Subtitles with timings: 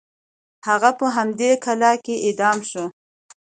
[0.67, 2.85] هغه په همدې کلا کې اعدام شو.